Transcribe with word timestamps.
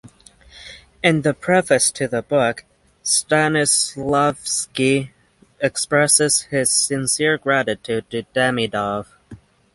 In 1.03 1.21
the 1.21 1.35
preface 1.35 1.91
to 1.91 2.07
the 2.07 2.23
book 2.23 2.65
Stanislavsky 3.03 5.11
expresses 5.59 6.41
his 6.41 6.71
sincere 6.71 7.37
gratitude 7.37 8.09
to 8.09 8.23
Demidov. 8.33 9.05